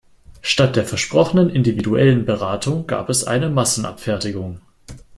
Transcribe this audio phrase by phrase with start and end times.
[0.41, 4.59] Statt der versprochenen individuellen Beratung gab es eine Massenabfertigung.